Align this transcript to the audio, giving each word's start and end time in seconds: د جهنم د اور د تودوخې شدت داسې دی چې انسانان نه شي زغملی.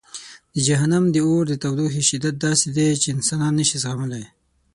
د 0.53 0.55
جهنم 0.67 1.03
د 1.11 1.17
اور 1.25 1.43
د 1.49 1.53
تودوخې 1.63 2.01
شدت 2.09 2.35
داسې 2.45 2.67
دی 2.77 2.87
چې 3.01 3.07
انسانان 3.15 3.53
نه 3.59 3.65
شي 3.69 3.77
زغملی. 3.83 4.25